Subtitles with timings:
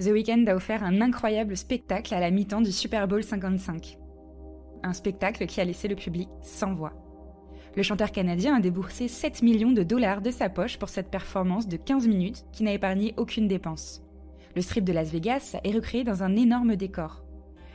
[0.00, 3.98] The Weeknd a offert un incroyable spectacle à la mi-temps du Super Bowl 55.
[4.84, 6.92] Un spectacle qui a laissé le public sans voix.
[7.74, 11.66] Le chanteur canadien a déboursé 7 millions de dollars de sa poche pour cette performance
[11.66, 14.04] de 15 minutes qui n'a épargné aucune dépense.
[14.54, 17.24] Le strip de Las Vegas est recréé dans un énorme décor.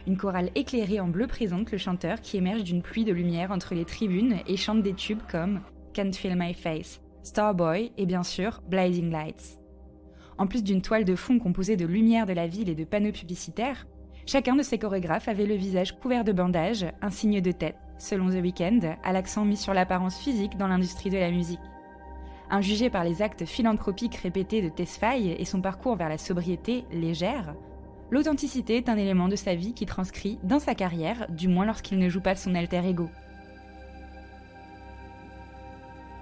[0.08, 3.76] Une chorale éclairée en bleu présente le chanteur qui émerge d'une pluie de lumière entre
[3.76, 5.60] les tribunes et chante des tubes comme
[5.94, 9.63] Can't Feel My Face, Starboy et bien sûr Blinding Lights.
[10.38, 13.12] En plus d'une toile de fond composée de lumière de la ville et de panneaux
[13.12, 13.86] publicitaires,
[14.26, 18.30] chacun de ces chorégraphes avait le visage couvert de bandages, un signe de tête, selon
[18.30, 21.60] The Weeknd, à l'accent mis sur l'apparence physique dans l'industrie de la musique.
[22.50, 27.56] Injugé par les actes philanthropiques répétés de Tesfaye et son parcours vers la sobriété légère,
[28.12, 31.98] l'authenticité est un élément de sa vie qui transcrit dans sa carrière, du moins lorsqu'il
[31.98, 33.10] ne joue pas son alter ego.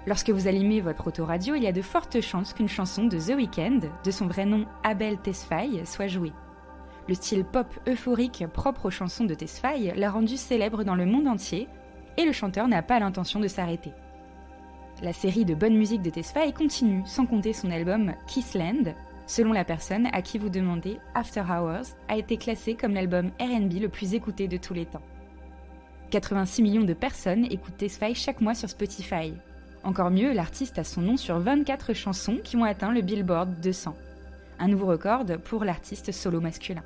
[0.06, 3.36] Lorsque vous allumez votre autoradio, il y a de fortes chances qu'une chanson de The
[3.36, 6.32] Weeknd, de son vrai nom Abel Tesfaye, soit jouée.
[7.08, 11.28] Le style pop euphorique propre aux chansons de Tesfaye l'a rendu célèbre dans le monde
[11.28, 11.68] entier,
[12.16, 13.92] et le chanteur n'a pas l'intention de s'arrêter.
[15.02, 18.94] La série de bonne musique de Tesfaye continue, sans compter son album Kissland,
[19.26, 23.80] selon la personne à qui vous demandez After Hours, a été classé comme l'album RB
[23.80, 25.02] le plus écouté de tous les temps.
[26.10, 29.32] 86 millions de personnes écoutent Tesfaye chaque mois sur Spotify,
[29.84, 33.96] encore mieux, l'artiste a son nom sur 24 chansons qui ont atteint le Billboard 200.
[34.60, 36.84] Un nouveau record pour l'artiste solo masculin.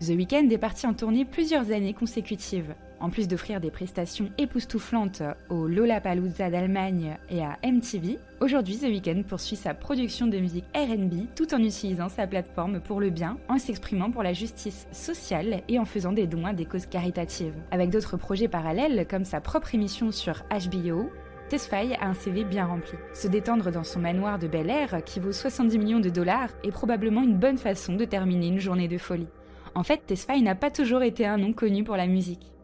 [0.00, 2.74] The Weeknd est parti en tournée plusieurs années consécutives.
[3.00, 9.24] En plus d'offrir des prestations époustouflantes au Lollapalooza d'Allemagne et à MTV, aujourd'hui The Weeknd
[9.24, 13.58] poursuit sa production de musique RB tout en utilisant sa plateforme pour le bien, en
[13.58, 17.54] s'exprimant pour la justice sociale et en faisant des dons à des causes caritatives.
[17.70, 21.10] Avec d'autres projets parallèles comme sa propre émission sur HBO
[21.50, 22.96] Tesfaye a un CV bien rempli.
[23.12, 26.70] Se détendre dans son manoir de Bel Air, qui vaut 70 millions de dollars, est
[26.70, 29.26] probablement une bonne façon de terminer une journée de folie.
[29.74, 32.54] En fait, Tesfaye n'a pas toujours été un nom connu pour la musique.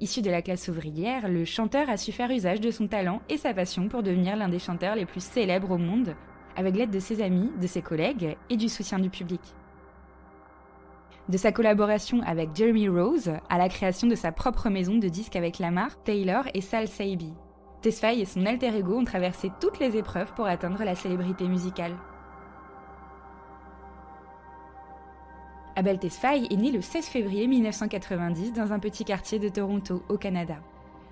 [0.00, 3.36] Issu de la classe ouvrière, le chanteur a su faire usage de son talent et
[3.36, 6.14] sa passion pour devenir l'un des chanteurs les plus célèbres au monde,
[6.54, 9.40] avec l'aide de ses amis, de ses collègues et du soutien du public.
[11.28, 15.34] De sa collaboration avec Jeremy Rose à la création de sa propre maison de disques
[15.34, 17.32] avec Lamar, Taylor et Sal Saibi,
[17.82, 21.96] Tesfaye et son alter ego ont traversé toutes les épreuves pour atteindre la célébrité musicale.
[25.76, 30.16] Abel Tesfaye est né le 16 février 1990 dans un petit quartier de Toronto, au
[30.16, 30.56] Canada.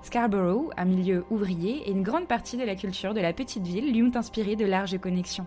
[0.00, 3.92] Scarborough, un milieu ouvrier, et une grande partie de la culture de la petite ville
[3.92, 5.46] lui ont inspiré de larges connexions.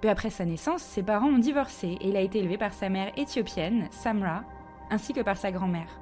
[0.00, 2.88] Peu après sa naissance, ses parents ont divorcé et il a été élevé par sa
[2.88, 4.44] mère éthiopienne, Samra,
[4.90, 6.00] ainsi que par sa grand-mère.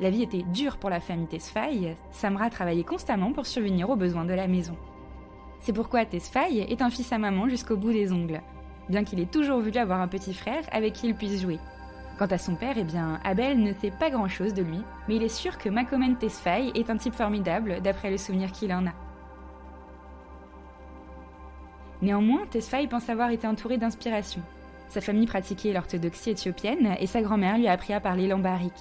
[0.00, 4.24] La vie était dure pour la famille Tesfaye, Samra travaillait constamment pour survenir aux besoins
[4.24, 4.76] de la maison.
[5.60, 8.42] C'est pourquoi Tesfaye est un fils à maman jusqu'au bout des ongles,
[8.88, 11.58] bien qu'il ait toujours voulu avoir un petit frère avec qui il puisse jouer.
[12.18, 15.22] Quant à son père, eh bien, Abel ne sait pas grand-chose de lui, mais il
[15.22, 18.92] est sûr que Macomen Tesfaye est un type formidable d'après le souvenir qu'il en a.
[22.02, 24.42] Néanmoins, Tesfaye pense avoir été entouré d'inspiration.
[24.88, 28.72] Sa famille pratiquait l'orthodoxie éthiopienne et sa grand-mère lui a appris à parler l'ambarique.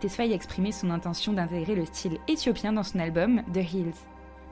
[0.00, 3.92] Tesfaye a exprimé son intention d'intégrer le style éthiopien dans son album The Hills.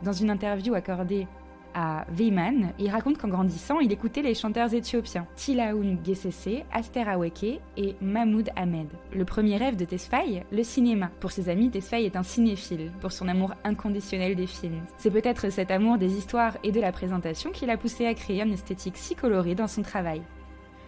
[0.02, 1.26] Dans une interview accordée
[1.74, 7.60] à Veyman, il raconte qu'en grandissant, il écoutait les chanteurs éthiopiens Tilaoun Gesese, Aster Aweke
[7.76, 8.88] et Mahmoud Ahmed.
[9.14, 11.10] Le premier rêve de Tesfaye, le cinéma.
[11.20, 14.82] Pour ses amis, Tesfaye est un cinéphile, pour son amour inconditionnel des films.
[14.98, 18.42] C'est peut-être cet amour des histoires et de la présentation qui l'a poussé à créer
[18.42, 20.22] une esthétique si colorée dans son travail.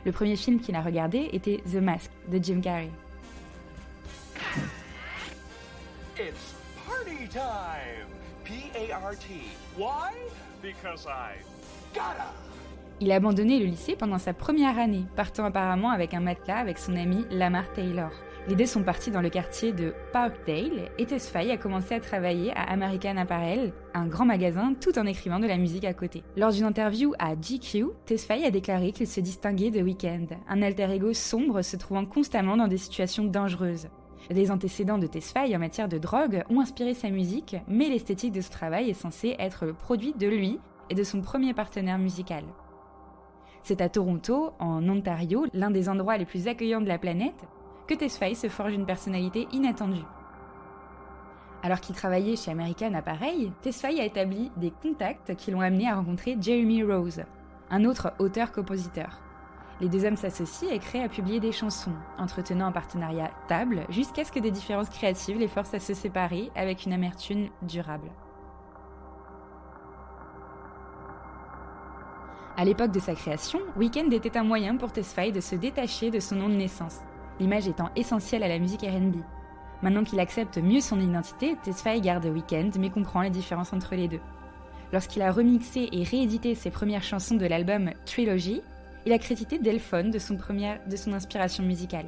[0.04, 2.91] Le premier film qu'il a regardé était The Mask de Jim Carrey.
[6.16, 6.55] It's
[6.87, 8.06] party time!
[8.44, 9.27] P-A-R-T.
[9.77, 10.12] Why?
[10.62, 11.38] Because I
[11.94, 12.33] gotta!
[13.00, 16.77] Il a abandonné le lycée pendant sa première année, partant apparemment avec un matelas avec
[16.77, 18.10] son ami Lamar Taylor.
[18.49, 22.53] Les deux sont partis dans le quartier de Parkdale et Tesfaye a commencé à travailler
[22.53, 26.25] à American Apparel, un grand magasin, tout en écrivant de la musique à côté.
[26.37, 30.91] Lors d'une interview à GQ, Tesfaye a déclaré qu'il se distinguait de Weekend, un alter
[30.91, 33.89] ego sombre se trouvant constamment dans des situations dangereuses.
[34.28, 38.41] Les antécédents de Tesfaye en matière de drogue ont inspiré sa musique, mais l'esthétique de
[38.41, 42.45] ce travail est censée être le produit de lui et de son premier partenaire musical.
[43.63, 47.47] C'est à Toronto, en Ontario, l'un des endroits les plus accueillants de la planète,
[47.87, 50.05] que Tesfaye se forge une personnalité inattendue.
[51.63, 55.97] Alors qu'il travaillait chez American Appareil, Tesfaye a établi des contacts qui l'ont amené à
[55.97, 57.22] rencontrer Jeremy Rose,
[57.71, 59.21] un autre auteur-compositeur.
[59.80, 64.24] Les deux hommes s'associent et créent à publier des chansons, entretenant un partenariat stable jusqu'à
[64.24, 68.10] ce que des différences créatives les forcent à se séparer avec une amertume durable.
[72.59, 76.21] À l'époque de sa création, Weekend était un moyen pour Tesfaye de se détacher de
[76.21, 76.98] son nom de naissance,
[77.38, 79.16] l'image étant essentielle à la musique RB.
[79.80, 84.09] Maintenant qu'il accepte mieux son identité, Tesfaye garde Weekend mais comprend les différences entre les
[84.09, 84.21] deux.
[84.92, 88.60] Lorsqu'il a remixé et réédité ses premières chansons de l'album Trilogy,
[89.06, 92.06] il a crédité Delphone de son, de son inspiration musicale.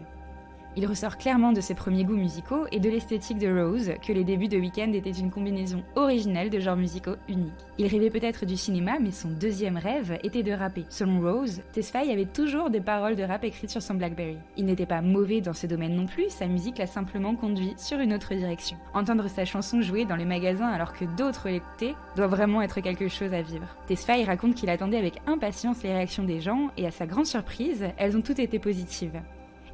[0.74, 4.24] Il ressort clairement de ses premiers goûts musicaux et de l'esthétique de Rose que les
[4.24, 7.52] débuts de Weekend étaient une combinaison originelle de genres musicaux uniques.
[7.76, 10.86] Il rêvait peut-être du cinéma, mais son deuxième rêve était de rapper.
[10.88, 14.38] Selon Rose, Tesfaye avait toujours des paroles de rap écrites sur son Blackberry.
[14.56, 17.98] Il n'était pas mauvais dans ce domaine non plus, sa musique l'a simplement conduit sur
[17.98, 18.78] une autre direction.
[18.94, 23.08] Entendre sa chanson jouée dans les magasins alors que d'autres l'écoutaient doit vraiment être quelque
[23.08, 23.76] chose à vivre.
[23.86, 27.84] Tesfaye raconte qu'il attendait avec impatience les réactions des gens et à sa grande surprise,
[27.98, 29.20] elles ont toutes été positives.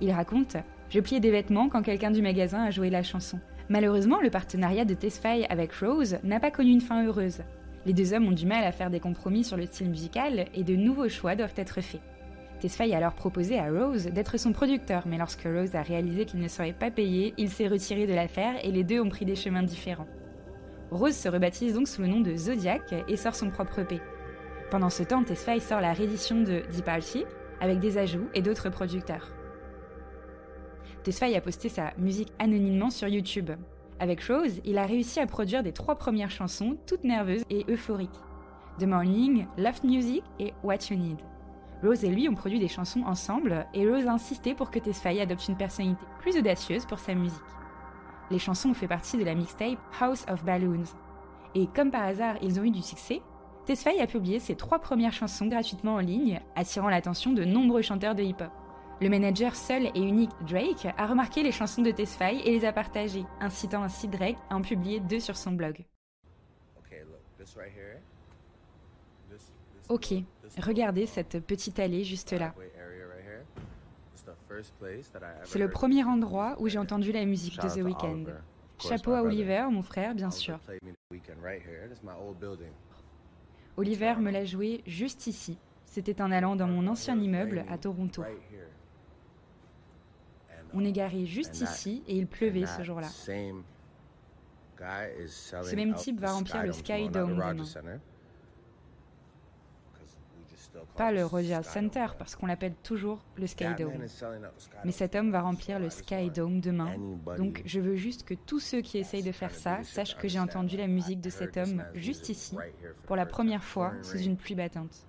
[0.01, 0.57] Il raconte
[0.91, 3.39] je pliais des vêtements quand quelqu'un du magasin a joué la chanson.
[3.69, 7.43] Malheureusement, le partenariat de Tesfaye avec Rose n'a pas connu une fin heureuse.
[7.85, 10.65] Les deux hommes ont du mal à faire des compromis sur le style musical et
[10.65, 12.01] de nouveaux choix doivent être faits.
[12.61, 16.41] Tesfaye a alors proposé à Rose d'être son producteur, mais lorsque Rose a réalisé qu'il
[16.41, 19.37] ne serait pas payé, il s'est retiré de l'affaire et les deux ont pris des
[19.37, 20.09] chemins différents.
[20.91, 24.01] Rose se rebaptise donc sous le nom de Zodiac et sort son propre EP.
[24.71, 27.25] Pendant ce temps, Tesfaye sort la réédition de Deep Party
[27.61, 29.38] avec des ajouts et d'autres producteurs.
[31.09, 33.51] Tesfaye a posté sa musique anonymement sur YouTube.
[33.99, 38.11] Avec Rose, il a réussi à produire des trois premières chansons, toutes nerveuses et euphoriques.
[38.79, 41.17] The Morning, Love Music et What You Need.
[41.83, 45.23] Rose et lui ont produit des chansons ensemble et Rose a insisté pour que Tesfaye
[45.23, 47.41] adopte une personnalité plus audacieuse pour sa musique.
[48.31, 50.85] Les chansons ont fait partie de la mixtape House of Balloons.
[51.55, 53.23] Et comme par hasard, ils ont eu du succès,
[53.65, 58.15] Tesfaye a publié ses trois premières chansons gratuitement en ligne, attirant l'attention de nombreux chanteurs
[58.15, 58.53] de hip-hop.
[59.01, 62.73] Le manager seul et unique Drake a remarqué les chansons de Tesfaye et les a
[62.73, 65.85] partagées, incitant ainsi Drake à en publier deux sur son blog.
[69.89, 70.15] Ok,
[70.61, 72.53] regardez cette petite allée juste là.
[75.45, 78.25] C'est le premier endroit où j'ai entendu la musique de The Weeknd.
[78.81, 80.59] Chapeau à Oliver, mon frère, bien sûr.
[83.77, 85.57] Oliver me l'a joué juste ici.
[85.85, 88.23] C'était en allant dans mon ancien immeuble à Toronto.
[90.75, 93.09] On est garé juste ici et il pleuvait ce jour-là.
[94.77, 98.01] Ce même type va remplir le Sky Dome demain.
[100.97, 104.05] Pas le Rogers Center parce qu'on l'appelle toujours le Sky Dome.
[104.85, 106.95] Mais cet homme va remplir le Sky Dome demain.
[107.37, 110.39] Donc je veux juste que tous ceux qui essayent de faire ça sachent que j'ai
[110.39, 112.57] entendu la musique de cet homme juste ici,
[113.07, 115.07] pour la première fois, sous une pluie battante.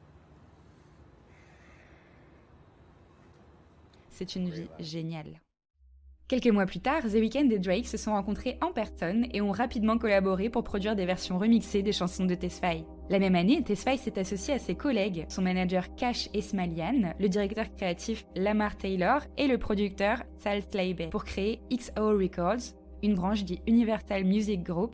[4.10, 5.40] C'est une vie géniale.
[6.30, 9.52] Quelques mois plus tard, The Weeknd et Drake se sont rencontrés en personne et ont
[9.52, 12.86] rapidement collaboré pour produire des versions remixées des chansons de Tesfaye.
[13.10, 17.66] La même année, Tesfaye s'est associé à ses collègues, son manager Cash Esmalian, le directeur
[17.76, 23.58] créatif Lamar Taylor et le producteur Sal Slaybe pour créer XO Records, une branche du
[23.66, 24.94] Universal Music Group.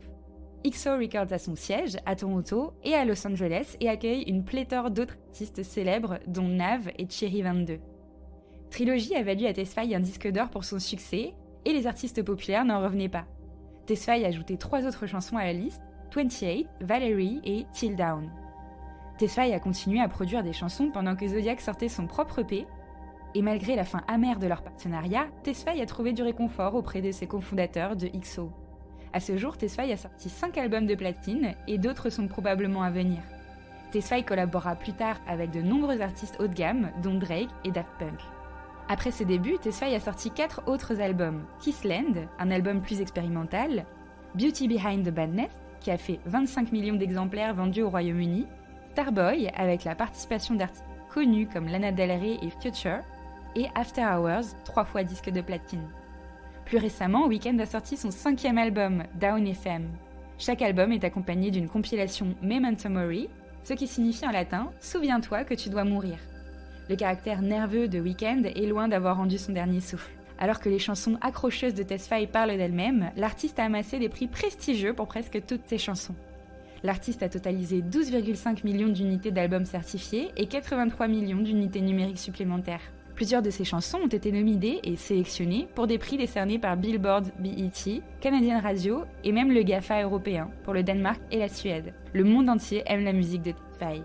[0.66, 4.90] XO Records a son siège à Toronto et à Los Angeles et accueille une pléthore
[4.90, 7.78] d'autres artistes célèbres dont Nav et Cherry 22.
[8.76, 11.32] Trilogy a valu à Tesfaye un disque d'or pour son succès,
[11.64, 13.24] et les artistes populaires n'en revenaient pas.
[13.86, 15.80] Tesfaye a ajouté trois autres chansons à la liste,
[16.14, 18.30] 28, Valerie et Till Down.
[19.16, 22.66] Tesfaye a continué à produire des chansons pendant que Zodiac sortait son propre EP,
[23.34, 27.12] et malgré la fin amère de leur partenariat, Tesfaye a trouvé du réconfort auprès de
[27.12, 28.52] ses cofondateurs de XO.
[29.14, 32.90] À ce jour, Tesfaye a sorti 5 albums de platine et d'autres sont probablement à
[32.90, 33.22] venir.
[33.90, 37.88] Tesfaye collabora plus tard avec de nombreux artistes haut de gamme, dont Drake et Daft
[37.98, 38.20] Punk.
[38.88, 41.44] Après ses débuts, Tesfaye a sorti quatre autres albums.
[41.58, 43.84] Kissland, un album plus expérimental,
[44.34, 45.50] Beauty Behind the Badness,
[45.80, 48.46] qui a fait 25 millions d'exemplaires vendus au Royaume-Uni,
[48.90, 53.00] Starboy, avec la participation d'artistes connus comme Lana Del Rey et Future,
[53.56, 55.88] et After Hours, trois fois disque de platine.
[56.64, 59.88] Plus récemment, Weekend a sorti son cinquième album, Down FM.
[60.38, 63.28] Chaque album est accompagné d'une compilation Memento Mori,
[63.64, 66.18] ce qui signifie en latin Souviens-toi que tu dois mourir
[66.88, 70.10] le caractère nerveux de Weekend est loin d'avoir rendu son dernier souffle.
[70.38, 74.92] Alors que les chansons accrocheuses de Tesfaye parlent d'elles-mêmes, l'artiste a amassé des prix prestigieux
[74.92, 76.14] pour presque toutes ses chansons.
[76.82, 82.92] L'artiste a totalisé 12,5 millions d'unités d'albums certifiés et 83 millions d'unités numériques supplémentaires.
[83.14, 87.32] Plusieurs de ses chansons ont été nominées et sélectionnées pour des prix décernés par Billboard
[87.38, 91.94] BET, Canadian Radio et même le GAFA européen pour le Danemark et la Suède.
[92.12, 94.02] Le monde entier aime la musique de Tesfaye.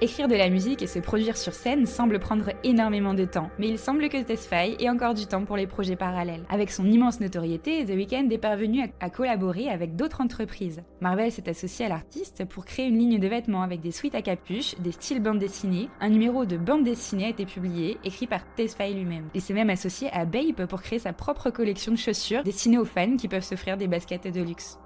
[0.00, 3.68] Écrire de la musique et se produire sur scène semble prendre énormément de temps, mais
[3.68, 6.44] il semble que Tesfaye ait encore du temps pour les projets parallèles.
[6.48, 10.82] Avec son immense notoriété, The Weeknd est parvenu à, collaborer avec d'autres entreprises.
[11.00, 14.22] Marvel s'est associé à l'artiste pour créer une ligne de vêtements avec des suites à
[14.22, 15.88] capuche, des styles bande dessinée.
[16.00, 19.28] Un numéro de bande dessinée a été publié, écrit par Tesfaye lui-même.
[19.32, 22.84] Il s'est même associé à Bape pour créer sa propre collection de chaussures destinées aux
[22.84, 24.78] fans qui peuvent s'offrir des baskets de luxe.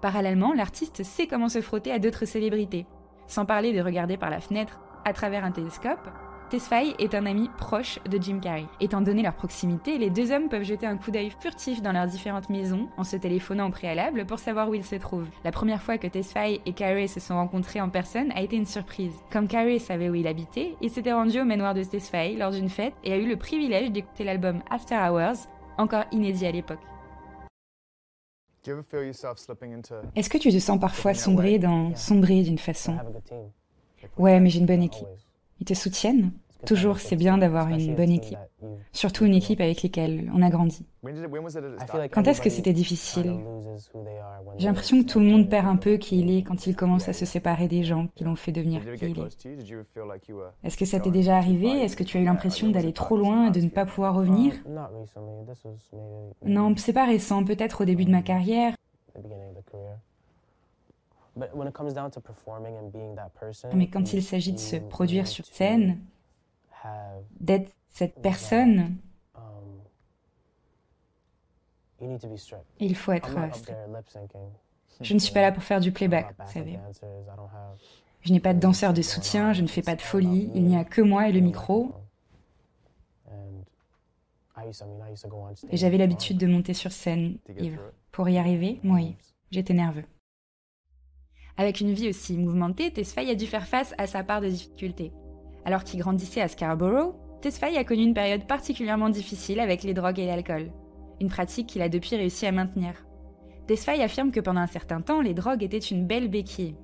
[0.00, 2.86] Parallèlement, l'artiste sait comment se frotter à d'autres célébrités.
[3.28, 6.08] Sans parler de regarder par la fenêtre à travers un télescope,
[6.48, 8.64] Tesfaye est un ami proche de Jim Carrey.
[8.80, 12.06] Étant donné leur proximité, les deux hommes peuvent jeter un coup d'œil furtif dans leurs
[12.06, 15.28] différentes maisons en se téléphonant au préalable pour savoir où ils se trouvent.
[15.44, 18.64] La première fois que Tesfaye et Carrey se sont rencontrés en personne a été une
[18.64, 19.14] surprise.
[19.30, 22.70] Comme Carrey savait où il habitait, il s'était rendu au manoir de Tesfaye lors d'une
[22.70, 26.87] fête et a eu le privilège d'écouter l'album After Hours, encore inédit à l'époque.
[30.14, 32.96] Est-ce que tu te sens parfois sombrer dans sombrer d'une façon?
[34.16, 35.06] Ouais, mais j'ai une bonne équipe.
[35.60, 36.32] Ils te soutiennent?
[36.66, 38.38] Toujours, c'est bien d'avoir une bonne équipe.
[38.92, 40.84] Surtout une équipe avec laquelle on a grandi.
[42.10, 43.38] Quand est-ce que c'était difficile?
[44.56, 47.08] J'ai l'impression que tout le monde perd un peu qui il est quand il commence
[47.08, 49.46] à se séparer des gens qui l'ont fait devenir qui il est.
[50.64, 51.68] Est-ce que ça t'est déjà arrivé?
[51.68, 54.54] Est-ce que tu as eu l'impression d'aller trop loin et de ne pas pouvoir revenir?
[56.44, 58.74] Non, c'est pas récent, peut-être au début de ma carrière.
[63.74, 65.98] Mais quand il s'agit de se produire sur scène,
[67.40, 68.96] d'être cette personne,
[69.34, 69.42] um,
[72.78, 73.78] il faut être strict.
[75.00, 76.78] Je ne suis pas là pour faire du playback, vous savez.
[78.20, 80.76] Je n'ai pas de danseur de soutien, je ne fais pas de folie, il n'y
[80.76, 81.94] a que moi et le micro.
[85.70, 87.38] Et j'avais l'habitude de monter sur scène,
[88.10, 89.16] Pour y arriver, oui,
[89.50, 90.04] j'étais nerveux.
[91.56, 95.12] Avec une vie aussi mouvementée, Tesfaye a dû faire face à sa part de difficultés.
[95.68, 100.18] Alors qu'il grandissait à Scarborough, Tesfaye a connu une période particulièrement difficile avec les drogues
[100.18, 100.72] et l'alcool,
[101.20, 102.94] une pratique qu'il a depuis réussi à maintenir.
[103.66, 106.74] Tesfaye affirme que pendant un certain temps, les drogues étaient une belle béquille.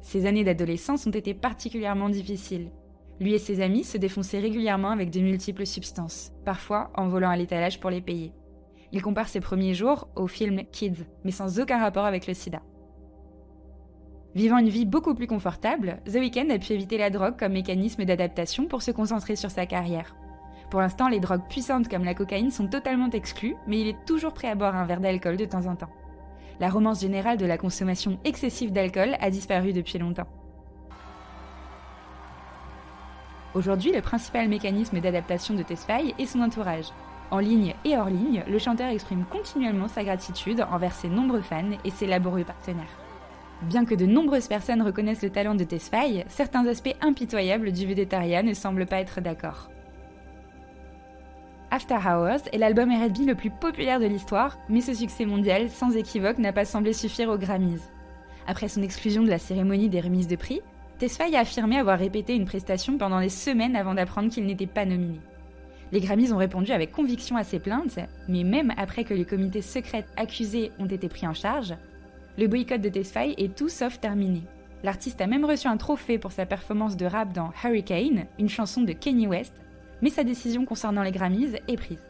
[0.00, 2.70] Ses années d'adolescence ont été particulièrement difficiles.
[3.18, 7.36] Lui et ses amis se défonçaient régulièrement avec de multiples substances, parfois en volant à
[7.36, 8.32] l'étalage pour les payer.
[8.92, 12.62] Il compare ses premiers jours au film Kids, mais sans aucun rapport avec le sida.
[14.36, 18.04] Vivant une vie beaucoup plus confortable, The Weeknd a pu éviter la drogue comme mécanisme
[18.04, 20.14] d'adaptation pour se concentrer sur sa carrière.
[20.70, 24.32] Pour l'instant, les drogues puissantes comme la cocaïne sont totalement exclues, mais il est toujours
[24.32, 25.90] prêt à boire un verre d'alcool de temps en temps.
[26.60, 30.28] La romance générale de la consommation excessive d'alcool a disparu depuis longtemps.
[33.54, 36.92] Aujourd'hui, le principal mécanisme d'adaptation de Tesfaye est son entourage.
[37.32, 41.78] En ligne et hors ligne, le chanteur exprime continuellement sa gratitude envers ses nombreux fans
[41.84, 43.09] et ses laborieux partenaires.
[43.62, 48.42] Bien que de nombreuses personnes reconnaissent le talent de Tesfaye, certains aspects impitoyables du végétarien
[48.42, 49.70] ne semblent pas être d'accord.
[51.70, 55.94] After Hours est l'album R&B le plus populaire de l'histoire, mais ce succès mondial, sans
[55.94, 57.82] équivoque, n'a pas semblé suffire aux Grammys.
[58.46, 60.62] Après son exclusion de la cérémonie des remises de prix,
[60.98, 64.86] Tesfaye a affirmé avoir répété une prestation pendant des semaines avant d'apprendre qu'il n'était pas
[64.86, 65.20] nominé.
[65.92, 69.62] Les Grammys ont répondu avec conviction à ses plaintes, mais même après que les comités
[69.62, 71.74] secrets accusés ont été pris en charge,
[72.40, 74.40] le boycott de Tesfaye est tout sauf terminé.
[74.82, 78.80] L'artiste a même reçu un trophée pour sa performance de rap dans Hurricane, une chanson
[78.80, 79.52] de Kanye West,
[80.00, 82.02] mais sa décision concernant les Grammys est prise.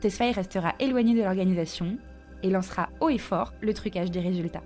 [0.00, 1.98] Tesfaye restera éloigné de l'organisation
[2.42, 4.62] et lancera haut et fort le trucage des résultats.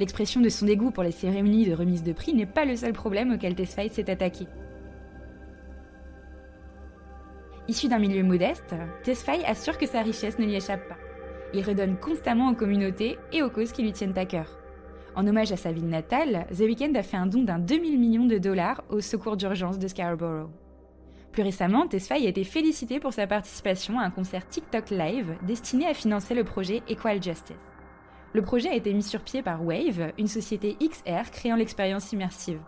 [0.00, 2.92] L'expression de son dégoût pour les cérémonies de remise de prix n'est pas le seul
[2.94, 4.48] problème auquel Tesfaye s'est attaqué.
[7.68, 11.07] Issu d'un milieu modeste, Tesfaye assure que sa richesse ne lui échappe pas.
[11.54, 14.58] Il redonne constamment aux communautés et aux causes qui lui tiennent à cœur.
[15.14, 18.26] En hommage à sa ville natale, The Weeknd a fait un don d'un demi million
[18.26, 20.50] de dollars au secours d'urgence de Scarborough.
[21.32, 25.86] Plus récemment, Tesfaye a été félicité pour sa participation à un concert TikTok Live destiné
[25.86, 27.56] à financer le projet Equal Justice.
[28.34, 32.60] Le projet a été mis sur pied par Wave, une société XR créant l'expérience immersive.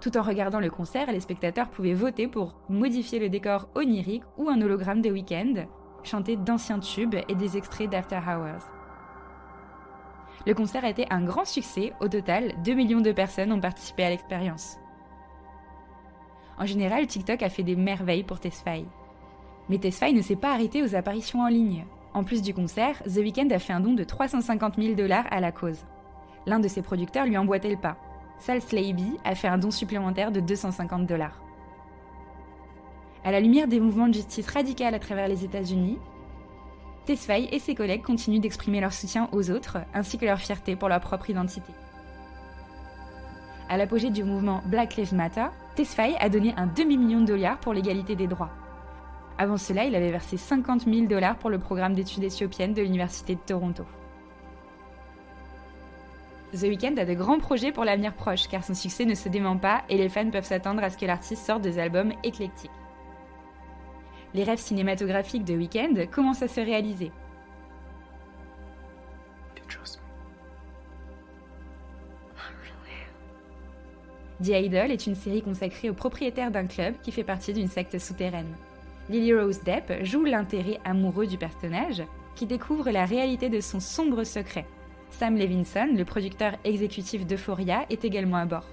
[0.00, 4.48] Tout en regardant le concert, les spectateurs pouvaient voter pour modifier le décor onirique ou
[4.48, 5.66] un hologramme de Weeknd,
[6.08, 8.64] chanter d'anciens tubes et des extraits d'After Hours.
[10.46, 14.04] Le concert a été un grand succès, au total, 2 millions de personnes ont participé
[14.04, 14.78] à l'expérience.
[16.58, 18.86] En général, TikTok a fait des merveilles pour Tesfaye.
[19.68, 21.84] Mais Tesfaye ne s'est pas arrêté aux apparitions en ligne.
[22.14, 25.40] En plus du concert, The Weeknd a fait un don de 350 000 dollars à
[25.40, 25.84] la cause.
[26.46, 27.96] L'un de ses producteurs lui emboîtait le pas.
[28.38, 31.42] Sal Slaby a fait un don supplémentaire de 250 dollars.
[33.28, 35.98] À la lumière des mouvements de justice radicale à travers les États-Unis,
[37.04, 40.88] Tesfaye et ses collègues continuent d'exprimer leur soutien aux autres ainsi que leur fierté pour
[40.88, 41.70] leur propre identité.
[43.68, 45.44] À l'apogée du mouvement Black Lives Matter,
[45.74, 48.48] Tesfaye a donné un demi-million de dollars pour l'égalité des droits.
[49.36, 53.34] Avant cela, il avait versé 50 000 dollars pour le programme d'études éthiopiennes de l'Université
[53.34, 53.84] de Toronto.
[56.54, 59.58] The Weeknd a de grands projets pour l'avenir proche, car son succès ne se dément
[59.58, 62.70] pas et les fans peuvent s'attendre à ce que l'artiste sorte des albums éclectiques.
[64.34, 67.10] Les rêves cinématographiques de Weeknd commencent à se réaliser.
[74.40, 77.98] The Idol est une série consacrée au propriétaire d'un club qui fait partie d'une secte
[77.98, 78.54] souterraine.
[79.10, 82.04] Lily Rose Depp joue l'intérêt amoureux du personnage
[82.36, 84.64] qui découvre la réalité de son sombre secret.
[85.10, 88.66] Sam Levinson, le producteur exécutif d'Euphoria, est également à bord.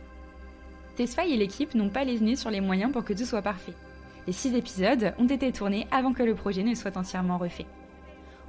[0.96, 3.74] Tesfaye et l'équipe n'ont pas lésiné sur les moyens pour que tout soit parfait.
[4.28, 7.68] Les six épisodes ont été tournés avant que le projet ne soit entièrement refait.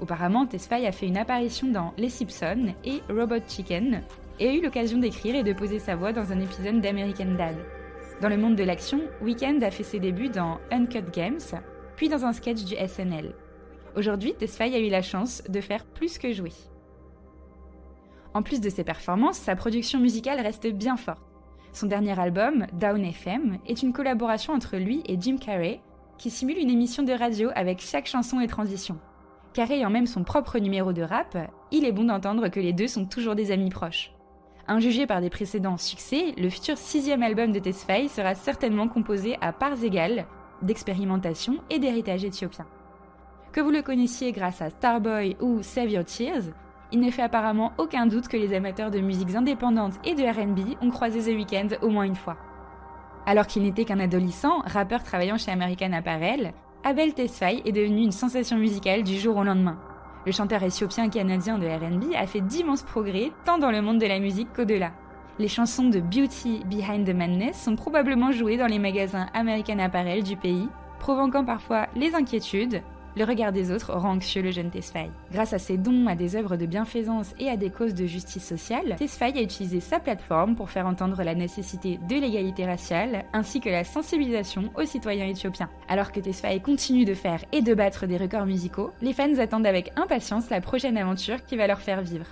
[0.00, 4.02] Auparavant, Tesfaye a fait une apparition dans Les Simpsons et Robot Chicken,
[4.38, 7.56] et a eu l'occasion d'écrire et de poser sa voix dans un épisode d'American Dad.
[8.20, 11.40] Dans le monde de l'action, Weekend a fait ses débuts dans Uncut Games,
[11.96, 13.34] puis dans un sketch du SNL.
[13.96, 16.52] Aujourd'hui, Tesfaye a eu la chance de faire plus que jouer.
[18.34, 21.35] En plus de ses performances, sa production musicale reste bien forte.
[21.76, 25.82] Son dernier album, Down FM, est une collaboration entre lui et Jim Carrey,
[26.16, 28.96] qui simule une émission de radio avec chaque chanson et transition.
[29.52, 31.36] Carrey ayant même son propre numéro de rap,
[31.72, 34.10] il est bon d'entendre que les deux sont toujours des amis proches.
[34.66, 39.52] Injugé par des précédents succès, le futur sixième album de Tesfaye sera certainement composé à
[39.52, 40.24] parts égales
[40.62, 42.64] d'expérimentation et d'héritage éthiopien.
[43.52, 46.54] Que vous le connaissiez grâce à Starboy ou Save Your Tears,
[46.92, 50.76] il ne fait apparemment aucun doute que les amateurs de musiques indépendantes et de RB
[50.82, 52.36] ont croisé The Weeknd au moins une fois.
[53.26, 56.52] Alors qu'il n'était qu'un adolescent, rappeur travaillant chez American Apparel,
[56.84, 59.78] Abel Tesfaye est devenu une sensation musicale du jour au lendemain.
[60.24, 64.20] Le chanteur éthiopien-canadien de RB a fait d'immenses progrès tant dans le monde de la
[64.20, 64.92] musique qu'au-delà.
[65.38, 70.22] Les chansons de Beauty Behind the Madness sont probablement jouées dans les magasins American Apparel
[70.22, 72.82] du pays, provoquant parfois les inquiétudes,
[73.16, 75.10] le regard des autres rend anxieux le jeune Tesfaye.
[75.32, 78.44] Grâce à ses dons à des œuvres de bienfaisance et à des causes de justice
[78.44, 83.60] sociale, Tesfaye a utilisé sa plateforme pour faire entendre la nécessité de l'égalité raciale ainsi
[83.60, 85.70] que la sensibilisation aux citoyens éthiopiens.
[85.88, 89.66] Alors que Tesfaye continue de faire et de battre des records musicaux, les fans attendent
[89.66, 92.26] avec impatience la prochaine aventure qui va leur faire vivre.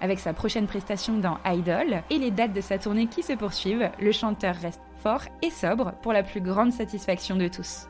[0.00, 3.90] Avec sa prochaine prestation dans Idol et les dates de sa tournée qui se poursuivent,
[4.00, 7.86] le chanteur reste fort et sobre pour la plus grande satisfaction de tous.